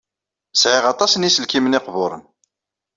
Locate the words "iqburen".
1.77-2.23